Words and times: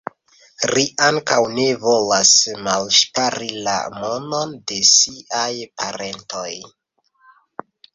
Ri 0.69 0.85
ankaŭ 1.07 1.37
ne 1.57 1.65
volas 1.83 2.33
malŝpari 2.69 3.53
la 3.69 3.77
monon 4.01 4.59
de 4.73 4.83
siaj 4.97 5.49
parentoj. 5.83 6.53